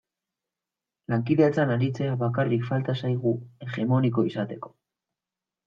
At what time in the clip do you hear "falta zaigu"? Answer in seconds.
2.71-3.37